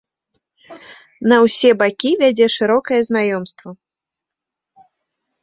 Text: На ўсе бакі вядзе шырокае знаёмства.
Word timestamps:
На 1.33 1.37
ўсе 1.47 1.69
бакі 1.81 2.11
вядзе 2.23 2.47
шырокае 2.55 2.99
знаёмства. 3.11 3.69